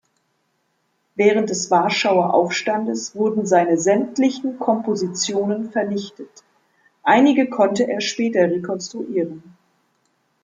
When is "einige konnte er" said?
7.03-8.01